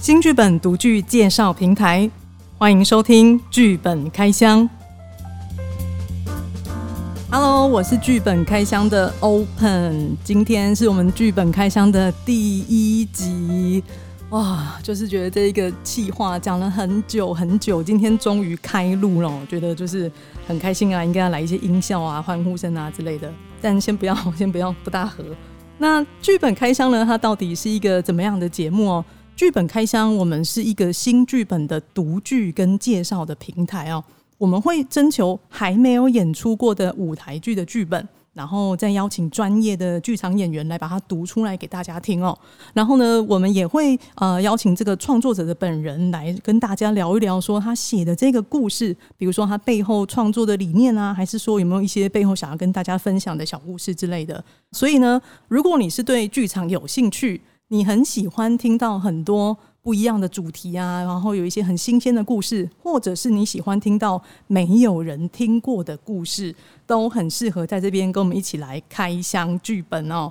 [0.00, 2.10] 新剧本读剧介绍平台，
[2.56, 4.66] 欢迎收听剧本开箱。
[7.30, 13.84] Hello，我是剧本开箱的 Open，今天是我们剧本开箱的第一集。
[14.30, 20.10] 哇，就是觉得这一个气话讲了很久很久，今天终于开录了，我觉得就是
[20.48, 23.30] 很开心啊，应该要来一些音效啊、欢呼声啊之类的。
[23.60, 25.22] 但先不要， 先不要，不大合。
[25.76, 27.04] 那剧本开箱呢？
[27.04, 29.04] 它到底是一个怎么样的节目哦？
[29.40, 34.04] 剧本开箱，我们是一个新剧本的读剧跟介绍的平台哦。
[34.36, 38.06] 我们会征求还没有演出过的舞台剧的剧本。
[38.34, 42.38] 然后再邀请专业的剧场演员来把它读出来给大家听哦。
[42.74, 54.44] 然后呢，我们也会呃邀请这个创作者的本人来跟大家聊一聊，说他写的这个故事，比如说他背后创作的理念啊，还是说有没有一些背后想要跟大家分享的小故事之类的。
[54.72, 57.40] 所以呢，如果你是对剧场有兴趣，
[57.72, 59.56] 你很喜欢听到很多。
[59.82, 66.54] 不一样的主题啊，然后有一些很新鲜的故事，或者是你喜欢听到没有人听过的故事，
[66.86, 70.30] 都很适合在这边跟我们一起来开箱剧本哦。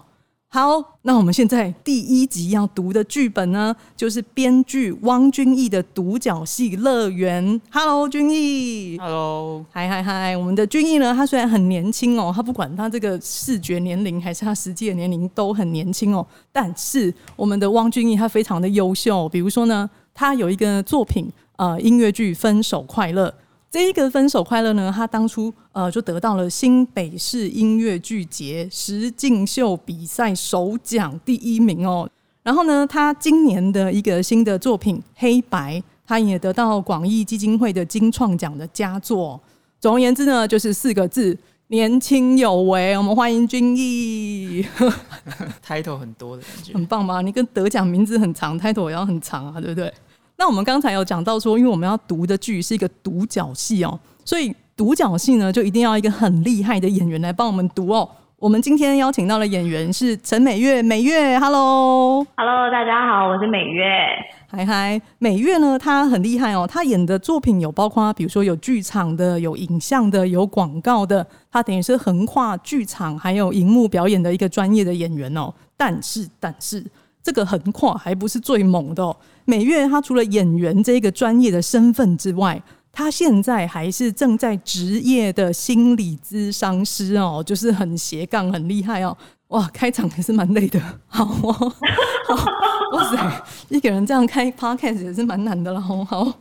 [0.52, 7.46] 好，那我们现在第一集要读的剧本呢，就是编剧汪君毅的独角戏《乐园》。
[7.72, 8.98] Hello，君毅。
[8.98, 10.36] Hello，嗨嗨嗨！
[10.36, 16.26] 我们的君毅呢，他虽然很年轻哦，他不管他这个视觉年龄还是他实际的年龄都很年轻哦。
[16.52, 23.30] 但是我们的汪君毅他非常的优秀，比如说呢，他有一个作品呃音乐剧《分手快乐》。
[23.72, 32.10] 这一个分手快乐呢，他当初呃就得到了新北市音乐剧节实境秀比赛首奖第一名哦。
[32.42, 35.76] 然后呢，他今年的一个新的作品《黑白》，
[36.08, 39.40] 他也得到广义基金会的金创奖的佳作。
[39.80, 42.98] 总而言之呢，就是四个字：年轻有为。
[42.98, 44.66] 我们欢迎君毅。
[45.64, 47.22] title 很多的感觉，很棒吗？
[47.22, 49.94] 你跟得奖名字很长，title 也要很长啊，对不对？
[50.40, 58.10] 那我们刚才有讲到说，因为我们要读的剧是一个独角戏哦，所以独角戏呢就一定要一个很厉害的演员来帮我们读哦。
[58.38, 63.84] 我们今天邀请到的演员是陈美月，美月，Hello，Hello，大家好，我是美月，
[64.48, 75.54] 嗨嗨，美月呢，她很厉害哦，她演的作品有包括，比如说有剧场的，有影像的，有广告的，她等于是横跨剧场还有荧幕表演的一个专业的演员哦。
[75.76, 76.82] 但是，但是。
[77.22, 79.16] 这个横跨还不是最猛的哦。
[79.46, 89.16] 美月她除了演员这个专业的身份之外，她现在还是正在职业的心理咨商师哦，就是很斜杠，很厉害哦。
[89.50, 90.80] 哇，开场也是蛮累的。
[91.08, 91.74] 好哦，
[92.94, 95.82] 哇塞，一个人这样开 podcast 也是蛮难的了。
[95.82, 96.36] 好，好，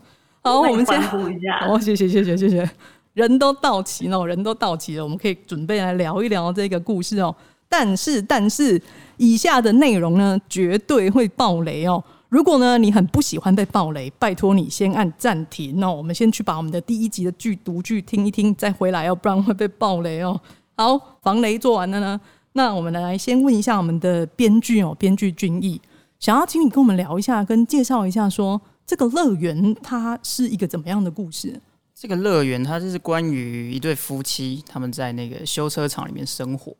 [0.60, 1.66] 我们先呼一下。
[1.66, 2.68] 哦，谢谢，谢谢，谢谢。
[3.14, 7.34] 人都到齐了，人都到齐了，我们可以准备来聊一聊这个故事哦。
[7.68, 8.80] 但是，但是。
[9.18, 12.02] 以下的内容呢，绝对会爆雷哦！
[12.28, 15.92] 如果呢你很不喜欢被爆雷，拜托你先按暂停哦。
[15.92, 20.40] 我们先去把我们的第一集的剧读剧听一听，再回来哦，不然会被爆雷哦。
[20.76, 22.20] 好，防雷做完了呢，
[22.52, 25.80] 那我们来先问一下我们的编剧哦，编剧君毅，
[26.20, 31.60] 想要请你跟我们聊一下，跟介绍一下，说这个乐园它是一个怎么样的故事？
[31.94, 36.72] 这个乐园它就是关于一对夫妻，他们在那个修车厂里面生活。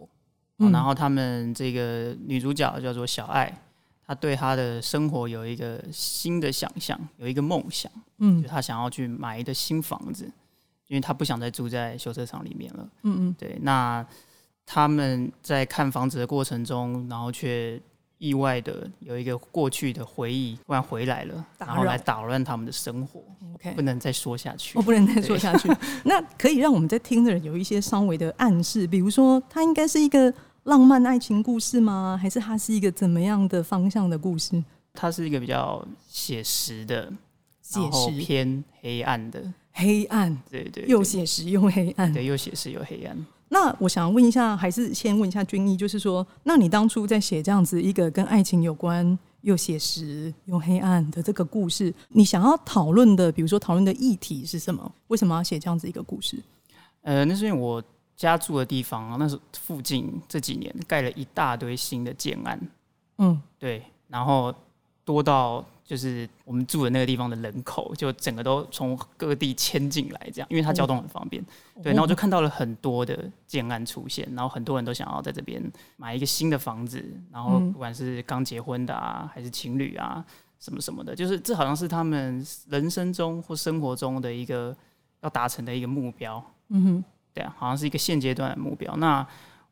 [0.59, 3.57] 然后他们这个女主角叫做小爱，
[4.05, 10.25] 她对她的生活有一个新的想象，有一个梦想，嗯，就她想要去买一个新房子，
[10.89, 12.89] 因为她不想再住在修车厂里面了。
[13.05, 13.57] 嗯嗯，对。
[13.63, 14.05] 那
[14.67, 17.81] 他们在看房子的过程中，然后却
[18.19, 23.23] 意外的有一个过去的回忆突然回来了，然后来打乱他们的生活。
[23.55, 25.69] OK，不能再说下去，我不能再说下去。
[26.05, 30.35] 那可以让我们在听的人有一些稍微的暗示，比如说，它应该是一个。
[30.69, 32.19] 浪漫爱情故事吗？
[32.21, 34.63] 还是它是一个怎么样的方向的故事？
[34.93, 37.11] 它是一个比较写实的，
[37.63, 39.43] 写实偏黑暗的，
[39.73, 43.17] 黑暗，对对，又写实又黑暗，对，又写实又黑暗。
[43.49, 54.93] 那我想问一下，还是先问一下君毅，就是说，那你当初在写这样子一个跟爱情有关又写实又黑暗的这个故事，你想要讨论的，比如说讨论的议题是什么？
[55.07, 56.39] 为什么要写这样子一个故事？
[57.01, 57.83] 呃，那是因为我。
[58.19, 62.61] 家住的地方，那是附近这几年盖了一大堆新的建案，
[63.19, 64.53] 嗯，对，然后
[65.05, 71.41] 多到就是我们住的那个地方的人口，就整个都从各地迁进来，这样，因为它交通很方便，
[71.81, 75.63] 对，然后就看到了很多的建案出现，然后很多人都想要在这边
[75.97, 77.01] 买一个新的房子，
[77.31, 80.25] 然后不管是刚结婚的啊，还是情侣啊，
[80.59, 84.77] 什么什么的，就是这好像是他们人生中或生活中的一个
[85.21, 87.05] 要达成的一个目标，嗯哼。
[87.39, 88.97] 对啊，好像是一个现阶段的目标。
[88.97, 89.25] 那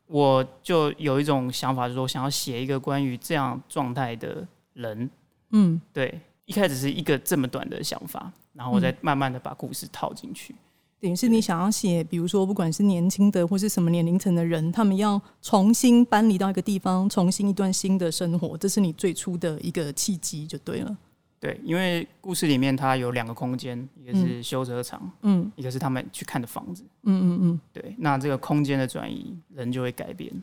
[0.05, 5.09] 我就有一种想法，就是说想要写一个关于这样状态的人，
[5.51, 10.55] 嗯，对，一开始是一个这么短的想法，然后我再慢慢的把故事套进去。
[10.99, 20.97] 等于是你想要写，比如说不管是年轻的或是什么年龄层的人，他们要重新搬离到一个地方，重新一段新的生活，这是你最初的一个契机，就对了。
[21.39, 30.33] 对，因为故事里面它有两个空间，一个是修车厂，嗯，一个是他们去看的房子，嗯嗯嗯，对，那这个空间的转移，人就会改变，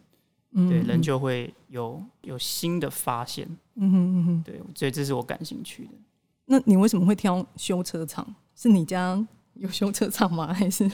[0.53, 3.45] 嗯，对，人就会有有新的发现，
[3.75, 5.91] 嗯哼嗯哼，对，所以这是我感兴趣的。
[6.47, 8.33] 那你为什么会挑修车厂？
[8.55, 9.21] 是你家
[9.55, 10.55] 有修车厂吗？
[10.55, 10.89] 还是？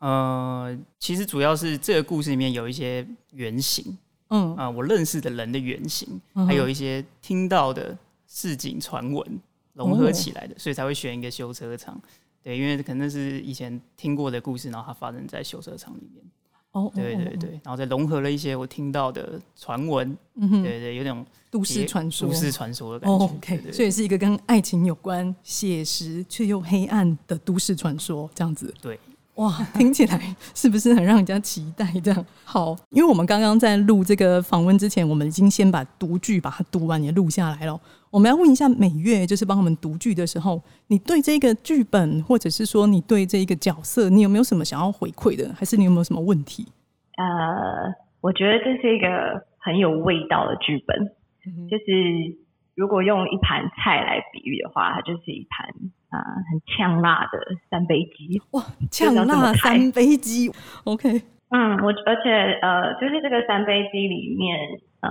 [0.00, 3.96] 呃，其实主要是这个故事里面有一些原型，
[4.28, 7.96] 嗯啊，我认识的人的原型，还有一些听到的。
[8.32, 9.40] 市井传闻
[9.74, 12.00] 融合起来的，所以才会选一个修车厂。
[12.42, 16.24] 对，因为可能是以前听过的故事，然后它发生在修车厂里面。
[16.70, 20.16] 哦，对对对，然后再融合了一些我听到的传闻。
[20.36, 23.24] 嗯哼，对对，有点都市传说、都市传说的感觉。
[23.24, 28.72] OK，所以是一个跟爱情有关、写实却又黑暗的都市传说，这样子。
[28.80, 28.98] 对。
[29.40, 31.86] 哇，听起来是不是很让人家期待？
[32.04, 37.80] 这样好，因为我们刚刚在录这个访问之前，我们已经先把读剧把它读完，也录下来了。
[38.10, 45.54] 我们要问一下美月，就是帮我们读剧的时候，你对这个剧本，或者是说你对这一个角色，你有没有什么想要回馈的？
[45.54, 46.66] 还是你有没有什么问题？
[47.16, 47.24] 呃，
[48.20, 50.98] 我觉得这是一个很有味道的剧本，
[51.70, 52.36] 就是
[52.74, 55.90] 如果用一盘菜来比喻的话，它就是一盘。
[56.10, 56.18] 啊，
[56.50, 57.38] 很呛辣的
[57.70, 58.40] 三杯鸡。
[58.50, 60.50] 哇，呛辣三杯鸡
[60.84, 64.58] ，OK，嗯，我而且呃，就是这个三杯鸡里面，
[65.00, 65.10] 呃，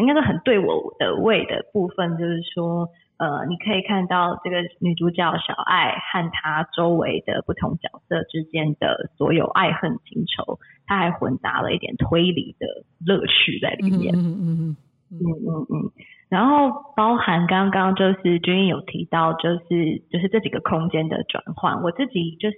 [0.00, 12.66] 应该是很对我的胃的部分，就是说，呃，你可以看到这个女主角小爱和她周围的不同角色之间的所有爱恨情仇，她还混杂了一点推理的
[13.06, 14.76] 乐趣在里面，嗯嗯嗯。
[15.08, 15.90] 嗯嗯嗯。
[16.28, 22.56] 然后包含刚刚就是君有提到，就是就是这几个空间的转换，我自己就是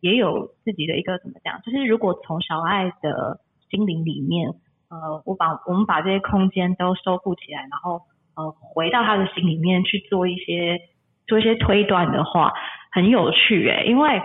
[0.00, 3.40] 也有自己的一个怎么讲，就是如果从小爱的
[3.70, 4.50] 心灵里面，
[4.90, 8.02] 呃，我把我们把这些空间都收复起来，然后
[8.36, 10.78] 呃回到他的心里面去做一些
[11.26, 12.52] 做一些推断的话，
[12.92, 14.20] 很有趣诶，因为。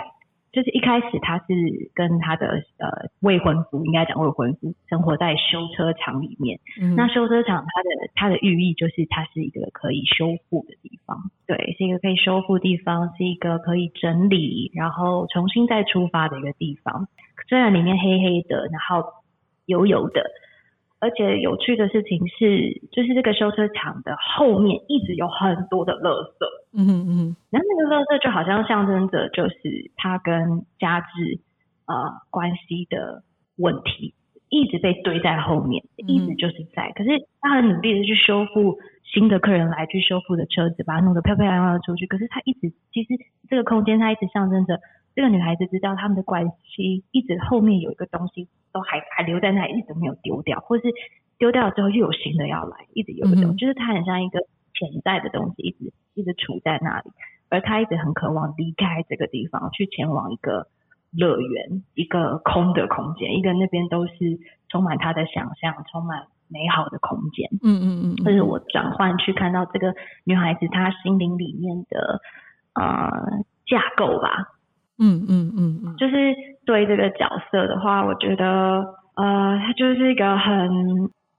[0.53, 1.45] 就是一开始他是
[1.95, 6.59] 跟他的呃未婚夫，应该讲未婚夫，生活在修车厂里面。
[6.79, 17.07] 嗯那修车厂它的它的寓意就是它是一个可以修复的地方，对，是一个可以修复地方，是一个可以整理，然后重新再出发的一个地方。
[17.49, 19.09] 虽然里面黑黑的，然后
[19.65, 20.23] 油油的。
[21.03, 31.41] 而且有趣的事情是，就是这个修车厂的后面一直有很多的垃圾，嗯嗯嗯，然后那个垃圾就好像象征着就是他跟家治
[31.87, 33.23] 呃关系的
[33.57, 34.13] 问题，
[34.47, 36.93] 一直被堆在后面，一直就是在。
[36.95, 37.09] 可是
[37.41, 42.07] 他很努力的去修复新的客人来去修复的车子，把它弄得漂漂亮亮的出去。
[42.07, 43.19] 可是他一直其实
[43.49, 44.79] 这个空间，它一直象征着。
[45.15, 50.83] 这个女孩子知道他们的关系一直后面有一个东西都还还留在那里，一直没有丢掉，或是
[51.37, 54.39] 丢掉了之后又有新的要来，一直有个东西，就是它很像一个
[54.73, 57.11] 潜在的东西，一直一直处在那里，
[57.49, 60.67] 而她一直很渴望离开这个地方，去前往一个
[61.11, 64.13] 乐园，一个空的空间，一个那边都是
[64.69, 67.49] 充满她的想象，充满美好的空间。
[67.61, 69.93] 嗯嗯嗯，这是我转换去看到这个
[70.23, 72.19] 女孩子她心灵里面的
[72.73, 74.52] 呃架构吧。
[74.99, 76.13] 嗯嗯嗯嗯，就是
[76.65, 78.45] 对这个角色的话，我觉得
[79.15, 80.69] 呃，它就是一个很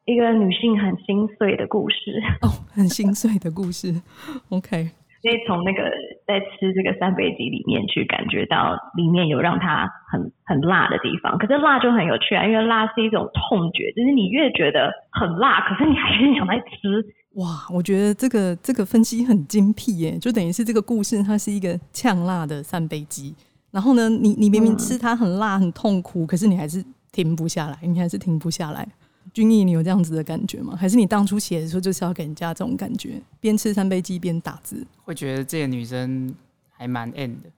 [0.05, 4.03] 一个女性很心碎的故事哦，很心碎的故事。
[4.51, 4.91] OK，
[5.23, 5.91] 所以从那个
[6.27, 17.05] 在吃这个三杯鸡里面去感觉到里面有让它很很辣的地方，可是辣就很有趣啊，因为辣是一种痛觉，就是你越觉得很辣，可是你还是想来吃。
[17.35, 23.35] 哇，我觉得这个这个分析很精辟耶，就等于是这个故事它是一个呛辣的三杯鸡，
[23.71, 28.87] 然后呢，你你明明吃它很辣很痛苦，可是你还是停不下来，你还是停不下来。
[29.33, 30.77] 君毅，你有这样子的感觉吗？
[30.77, 34.87] 还是你当初写的时候就是要给人家这种感觉，边吃三杯鸡边打字？
[35.03, 36.33] 会觉得这个女生
[36.71, 37.51] 还蛮 M 的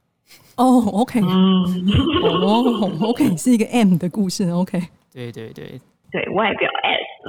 [0.56, 4.80] 哦，OK，哦，OK，是一个 M 的故事，OK，
[5.12, 5.78] 对对对
[6.10, 6.70] 对，外表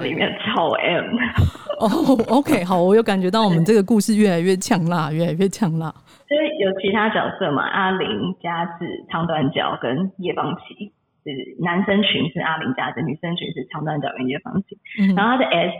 [0.01, 1.05] 里面超 M。
[1.79, 1.85] 哦
[2.27, 5.93] ，OK，好，我有感觉到我们这个故事越来越呛辣，越来越呛辣。
[6.27, 7.63] 就是有其他角色嘛？
[7.63, 10.91] 阿玲、佳子、长短脚跟叶芳琪，
[11.23, 11.31] 是
[11.63, 14.77] 男生群是阿玲、佳子，女生群是长短脚跟叶芳琪。
[15.15, 15.71] 然后他的 S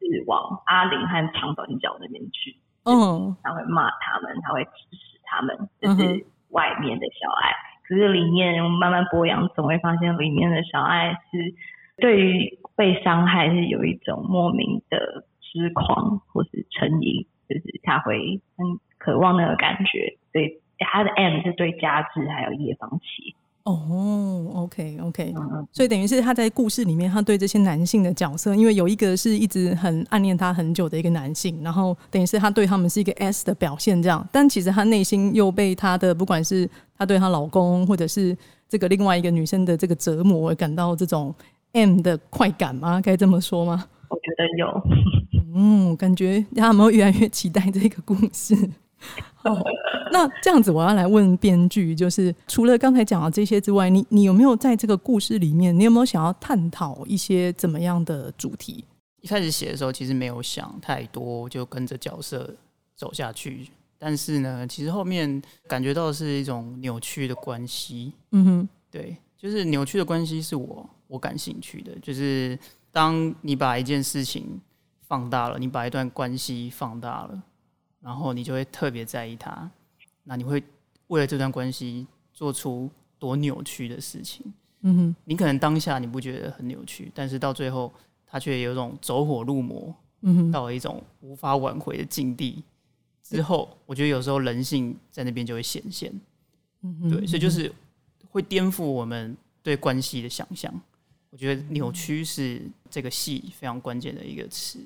[0.00, 7.52] 是往阿玲和长短脚那边去，嗯，他会骂他们，他会指使他们，这是外面的小爱。
[7.86, 11.54] 可是里面慢慢播养，总会发现里面的小爱是
[11.98, 15.26] 对于被伤害是有一种莫名的。
[15.56, 18.66] 痴狂或是成瘾，就是他会很
[18.98, 20.18] 渴望那个感觉。
[20.32, 23.36] 对，他的 M 是对家治还有叶芳琪。
[23.62, 25.32] 哦，OK OK，
[25.70, 38.36] 所以等于是他在故事里面，他对这些男性的角色，因为有一个是一直很暗恋他很久的一个男性，然后等于是他对他们是一个 S 的表现，这样，但其实他内心又被他的不管是他对她老公，或者是
[38.68, 41.32] 这个另外一个女生的这个折磨，而感到这种
[41.74, 43.00] M 的快感吗？
[43.00, 43.86] 该这么说吗？
[44.08, 44.82] 我觉得有，
[45.54, 48.54] 嗯，感觉他们越来越期待这个故事。
[49.44, 49.60] 哦，
[50.12, 58.84] 那这样子，我要来问编剧，就是除了刚才讲的这些之外，你你有没有在这个故事里面，你有没有想要探讨一些怎么样的主题？
[59.20, 62.54] 一开始写的时候，其实没有想太多，就跟着角色
[62.94, 63.68] 走下去。
[63.98, 68.12] 但是呢，其实后面感觉到是一种扭曲的关系。
[68.32, 71.98] 嗯哼，对，就是扭曲的关系是我我感兴趣的。
[72.00, 72.58] 就是
[72.90, 74.60] 当你把一件事情
[75.02, 77.42] 放大了，你把一段关系放大了。
[78.00, 79.70] 然后你就会特别在意它，
[80.24, 80.62] 那你会
[81.06, 84.44] 为了这段关系做出多扭曲的事情。
[84.82, 87.90] 嗯哼，你可能当下你不觉得很扭曲，但是到最后
[88.26, 92.62] 它却有一种走火入魔，嗯哼，到了一种无法挽回的境地
[93.22, 96.12] 之后，我觉得有时候人性在那边就会显现。
[96.82, 97.72] 嗯哼，对，所以就是
[98.30, 100.70] 会颠覆我们对关系的想象。
[101.34, 104.78] 我觉得扭曲是这个戏非常关键的一个词。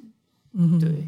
[0.52, 1.06] 嗯哼，对。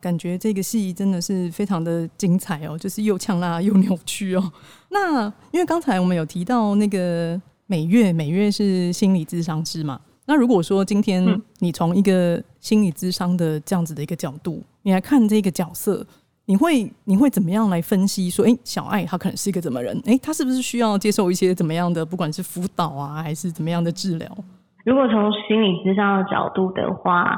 [0.00, 4.52] 感觉这个戏真的是非常的精彩哦，就是又呛辣又扭曲哦。
[4.90, 10.00] 那因为刚才我们有提到那个美月，美月是心理智商师嘛？
[10.26, 16.06] 那如果说今天你从一个心理智商的这样子的一个角度，你来看这个角色，
[16.44, 18.30] 你会你会怎么样来分析？
[18.30, 20.00] 说，哎，小爱他可能是一个怎么人？
[20.06, 24.44] 哎，他是不是需要接受一些怎么样的，不管是辅导啊，还是怎么样的治疗？
[24.84, 27.36] 如果从心理智商的角度的话。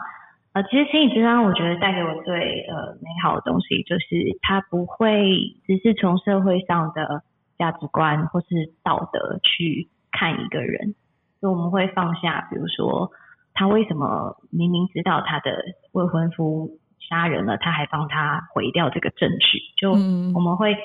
[0.55, 7.23] 呃，其实心理智商，我觉得带给我最呃美好的东西，就是它不会只是从社会上的
[7.57, 8.47] 价值观或是
[8.85, 10.95] 道德去看一个人，
[11.41, 13.13] 就我们会放下，比如说
[13.55, 16.69] 他为什么明明知道他的未婚夫
[17.09, 20.77] 杀人了，他还帮他毁掉这个证据，就我们会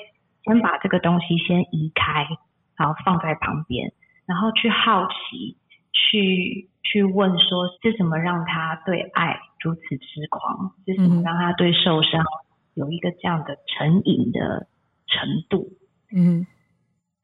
[0.44, 2.26] 先把这个东西先移开，
[2.74, 3.92] 然后放在旁边，
[4.24, 5.58] 然后去好奇，
[5.92, 9.38] 去去问说是什么让他对爱。
[9.60, 12.24] 如此痴狂，是什么让他对受伤
[12.74, 14.68] 有一个这样的成瘾的
[15.08, 15.66] 程度？
[16.14, 16.46] 嗯，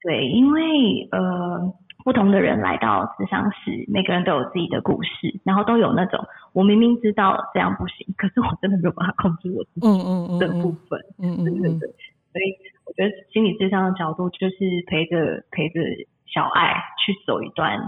[0.03, 1.73] 对，因为呃，
[2.05, 10.99] 不同的人来到智商室，每个人都有自己的故事，然后都有那种我明明知道这样不行，可是我真的没有办法控制我自己的部分。
[11.21, 11.95] 嗯嗯，对对对。
[12.33, 14.57] 所以我觉得心理智商的角度就是
[14.89, 15.79] 陪着陪着
[16.27, 17.79] 小爱去走一段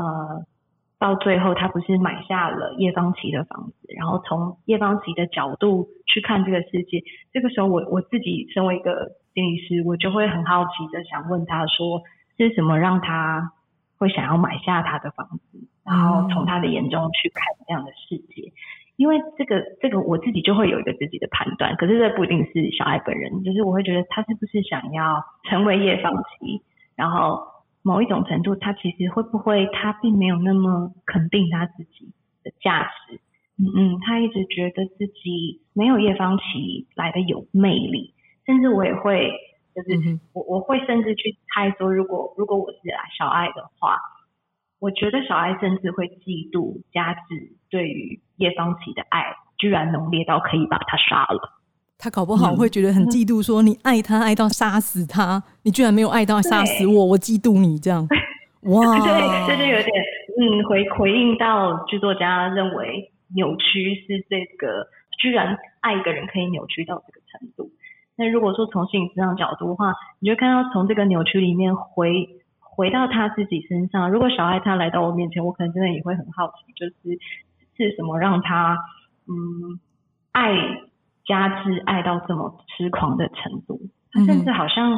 [0.00, 0.46] 呃。
[0.98, 7.04] 到最后，他不是买下了叶芳琪的房子，然后从叶芳琪的角度去看这个世界。
[7.34, 12.00] 这个时候，我我自己身为一个心理师，我就会很好奇的想问他说，
[12.38, 13.52] 是什么让他
[13.98, 18.54] 会想要买下他的房子，然后从他的眼中去看这样的世界？
[18.96, 26.62] 因为这个这个我自己就会有一个自己的判断，可是这不一定是小爱本人，就是我会觉得他是不是想要成为叶芳琪，
[26.96, 27.54] 然后。
[27.86, 32.12] 某一种程度，他其实会不会他并没有那么肯定他自己
[32.42, 33.20] 的价值，
[33.58, 38.12] 嗯嗯，他一直觉得自己没有叶芳琪来的有魅力，
[38.44, 39.30] 甚至我也会，
[39.72, 42.78] 就是我我会甚至去猜说，如果如果我是
[43.16, 44.00] 小爱的话，
[44.80, 47.20] 我觉得小爱甚至会嫉妒佳子
[47.70, 51.55] 对于叶芳琪的爱居然浓烈到可以把他杀了。
[51.98, 58.06] 他搞不好会觉得很嫉妒，说你爱他爱到杀死他，你居然没有爱到杀死我，我嫉妒你这样。
[58.62, 59.08] 哇，对，
[59.48, 60.04] 这就有点
[60.36, 64.88] 嗯回回应到剧作家认为扭曲是这个，
[65.18, 67.70] 居然爱一个人可以扭曲到这个程度。
[68.14, 72.28] 那如果说从心理这样角度的话，你就看到从这个扭曲里面回
[72.60, 74.10] 回到他自己身上。
[74.10, 77.18] 如果小爱他来到我面前，我可能真的也会很好奇，就是
[77.76, 78.76] 是什么让他
[79.28, 79.80] 嗯
[80.32, 80.52] 爱。
[81.26, 83.80] 加之爱到这么痴狂的程度，
[84.12, 84.96] 他甚至好像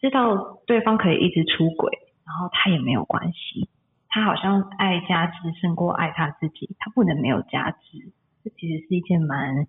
[0.00, 3.68] 知道对方可以一直出轨，然后他也没有关系。
[4.08, 8.12] 他好像爱加之胜过爱他自己，他不能没有加之。
[8.44, 9.66] 这其实是一件蛮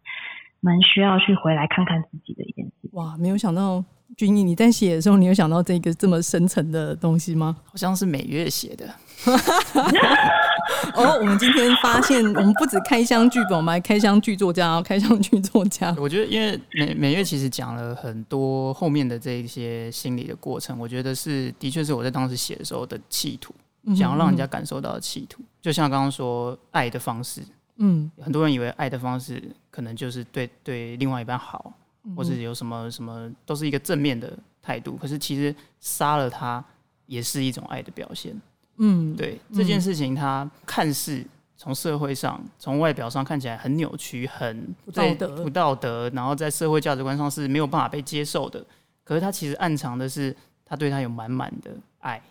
[0.64, 2.90] 蛮需要去回来看看自己的一件事。
[2.94, 3.84] 哇，没有想到。
[4.16, 7.58] 君毅，你在写的时候，你有想到这个这么深层的东西吗？
[7.66, 8.86] 好像是每月写的。
[10.94, 15.96] 哦，我们今天发现，我们不止开箱剧本，我们还开箱剧作家，开箱剧作家。
[15.98, 23.52] 我觉得，因为每每月其实讲了很多后面的这一些心理的过程，我觉得是的确是我在当时写的时候的企图，
[23.96, 25.42] 想要让人家感受到的企图。
[25.60, 27.42] 就像刚刚说爱的方式，
[27.78, 29.42] 嗯，很多人以为爱的方式
[29.74, 31.74] 可能就是对对另外一半好，
[32.16, 34.96] 或者有什么什么都是一个正面的态度。
[34.98, 36.64] 可是其实杀了他
[37.08, 38.40] 也是一种爱的表现。
[38.78, 41.26] 嗯，对这件事情，他看似
[41.58, 48.64] 从社会上、从外表上看起来很扭曲、很不道德、不道德，然后在社会价值观上是没有办法被接受的。
[49.04, 52.22] 可是他其实暗藏的是，他对他有满满的爱。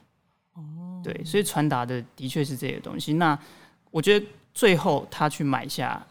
[0.54, 3.14] 哦，对，所以传达的的确是这个东西。
[3.14, 3.36] 那
[3.90, 6.04] 我觉得最后他去买下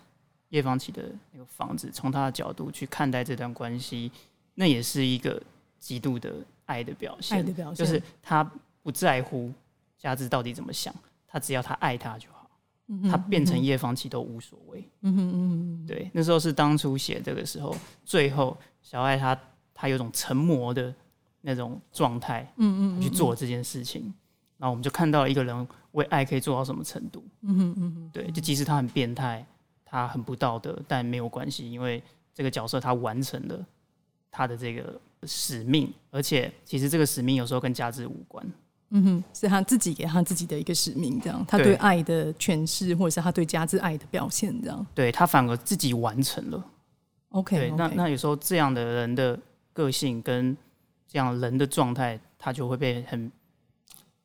[0.52, 1.04] 叶芳琪的
[1.34, 4.10] 那个房子，从他的角度去看待这段关系，
[4.54, 5.42] 那也是一个
[5.80, 6.34] 极度的
[6.66, 7.38] 爱的表现。
[7.38, 8.50] 爱的表现就是他
[8.82, 9.52] 不在乎
[9.98, 10.94] 佳芝到底怎么想，
[11.28, 12.38] 他只要他爱他就好。
[13.10, 14.84] 他变成叶芳琪都无所谓。
[15.00, 15.88] 嗯哼嗯嗯。
[15.88, 19.40] 对，那时候是当初写这个时候，最后小爱他
[19.74, 20.94] 他有种成魔的
[21.40, 24.14] 那种状态，嗯嗯，去做这件事情。
[24.58, 27.24] 然后我们就看到一个人为爱可以做到什么程度。
[27.44, 29.46] 嗯哼嗯哼，对，就即使他很变态，
[29.92, 32.02] 他很不道德，但没有关系，因为
[32.34, 33.66] 这个角色他完成了
[34.32, 38.44] 他的这个使命，而且其实这个使命有时候跟价值无关。
[38.92, 44.88] 嗯哼，是他自己给他自己的一个使命，这样他对爱的诠释，或者是他对家之爱的表现，这样。
[44.96, 46.66] 对他反而自己完成了。
[47.30, 49.38] OK，对，那那有时候这样的人的
[49.74, 50.58] 个性跟
[51.08, 53.32] 这样人的状态，他就会被很。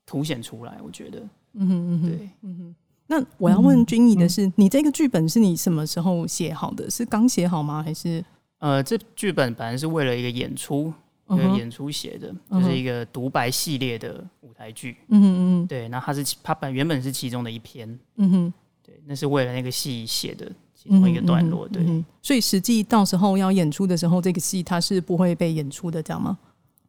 [0.08, 1.18] 凸显出来，我觉得，
[1.54, 2.76] 嗯哼嗯哼，对，嗯哼。
[3.06, 6.90] 那我要问君毅的是，你这个剧本是你什么时候写好的？
[6.90, 7.82] 是刚写好吗？
[7.82, 8.24] 还是？
[8.58, 10.92] 呃，这剧本本来是为了一个演出，
[11.30, 14.96] 一个演出写的，就是一个独白系列的舞台剧。
[15.08, 15.24] 嗯哼
[15.62, 15.88] 嗯，对。
[15.88, 17.86] 那它是它本原本是其中的一篇。
[18.16, 21.68] 嗯哼，对，那是为了那个戏写的其中一个段落。
[21.68, 21.84] 对，
[22.22, 26.36] 所以实际到时候要演出的时候，这个戏它是不会被演出的，这样吗？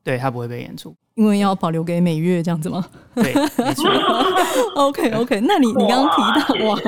[0.07, 0.95] 对，它不会被演出。
[1.15, 2.87] 因为要保留给每月这样子吗？
[3.13, 3.89] 对，没错。
[4.75, 6.79] OK OK，那你你刚刚提到哇，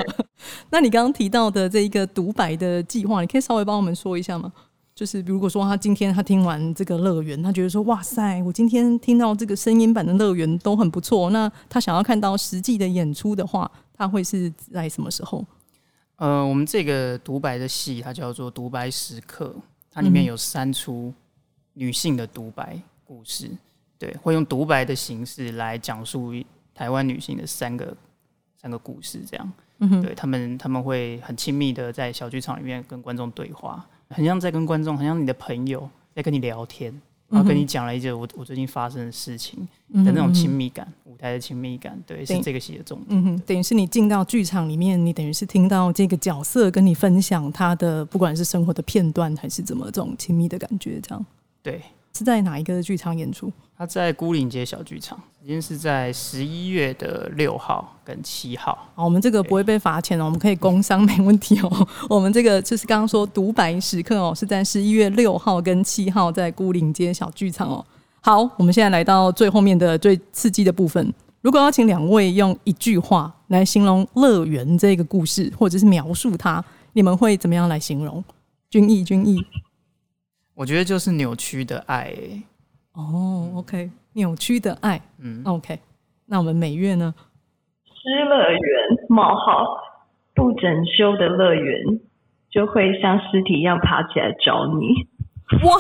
[0.70, 4.50] 那你刚刚提到的这一个独白的计划，你可以稍微帮我们说一下吗？
[4.96, 15.46] 就是如果说他今天他听完这个乐园，他觉得说哇塞，我今天听到这个声音版的乐园都很不错，那他想要看到实际的演出的话，他会是在什么时候？
[16.16, 19.54] 呃，我们这个独白的戏，它叫做独白时刻，
[19.92, 21.14] 它里面有三出
[21.74, 23.50] 女性的独白故事。
[23.98, 26.32] 对，会用独白的形式来讲述
[26.76, 27.98] 台湾女性的三个
[28.62, 29.52] 三个故事，这样。
[29.80, 36.94] 嗯对他们，他们会很亲密的在小剧场里面跟观众对话，很像在跟观众，很像你的朋友在跟你聊天，
[37.30, 39.60] 然后跟你讲了一些我我最近发生的事情
[39.94, 43.08] 的那种亲密感，舞台的亲密感，对，是这个戏的重点。
[43.10, 51.26] 嗯，等于是你进到剧场里面，你等于是听到这个角色跟你分享他的，不管是生活的片段还是怎么这种亲密的感觉，这样。
[51.64, 51.82] 对。
[52.14, 53.52] 是在哪一个剧场演出？
[53.78, 58.78] 他在孤岭街小剧场，已经是在十一月的六号跟七号。
[58.94, 61.88] 好，我们这个不会被罚钱哦，我们可以工商没问题哦。
[62.10, 67.86] 我们这个就是刚刚说独白时刻哦，是在十一月六号跟七号在孤岭街小剧场哦。
[68.20, 71.14] 好，我们现在来到最后面的最刺激的部分。
[71.40, 78.22] 如果要请两位用一句话来形容乐园这个故事，或者是描述它，你们会怎么样来形容？
[78.70, 79.42] 君毅，君毅。
[80.60, 82.14] 我觉得就是扭曲的爱，
[82.92, 85.80] 哦，OK，扭曲的爱，嗯，OK，
[86.28, 87.16] 那我们每月呢？
[87.86, 88.60] 失乐园
[89.08, 89.66] 冒号
[90.36, 92.02] 不整修的乐园，
[92.52, 95.08] 就会像尸体一样爬起来找你。
[95.64, 95.72] 哇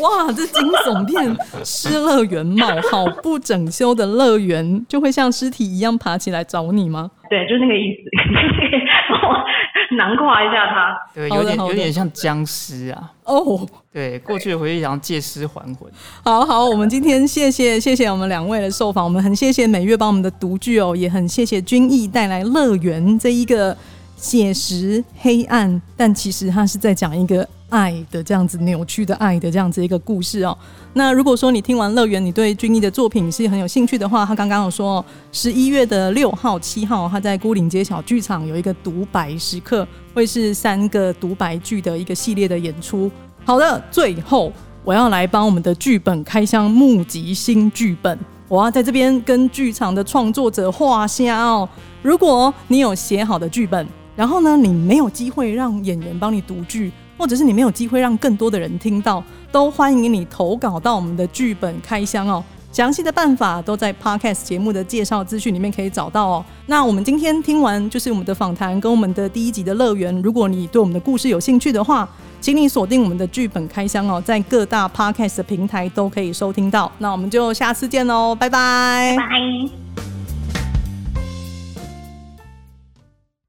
[0.00, 1.36] 哇，这惊悚片！
[1.62, 7.10] 失乐园冒号不整修的乐园，就会像尸体一样爬起来找你吗？
[7.28, 8.00] 对，就那个意思。
[9.96, 13.12] 囊括一下他，对，有点有点像僵尸啊。
[13.24, 15.90] 哦，对，过去的回忆想要借尸还魂。
[16.22, 23.76] 好好，我们今天谢谢谢谢我们两位的受访，我们很谢谢每月帮我们的读剧哦，也很谢谢君毅带来乐园这一个
[24.16, 27.48] 写实黑暗，但其实他是在讲一个。
[27.68, 30.56] 爱的这样子扭曲的爱的这样子一个故事哦。
[30.94, 43.10] 那如果说你听完乐园，你对君毅的作品是很有兴趣的话，他刚刚有说十一月的六号、七号，他在孤岭街小剧场有一个独白时刻，会是三个独白剧的一个系列的演出。
[43.44, 44.52] 好的，最后
[44.84, 51.68] 我要来帮我们的剧本开箱募集新剧本，我要在这边跟剧场的创作者画下哦。
[52.02, 56.90] 如果你有写好的剧本，然后呢，你没有机会让演员帮你读剧。
[57.16, 62.42] 或者是你没有机会让更多的人听到，都欢迎你投稿到我们的剧本开箱哦。
[62.72, 66.44] 详细的办法都在 Podcast 节目的介绍资讯里面可以找到哦。
[66.66, 70.14] 那我们今天听完就是我们的访谈跟我们的第一集的乐园。
[70.20, 72.06] 如果你对我们的故事有兴趣的话，
[72.38, 76.92] 请你锁定我们的剧本开箱哦，在各大 Podcast 的平台都可以收听到。
[76.98, 79.16] 那我们就下次见喽，拜拜。
[79.16, 79.85] 拜。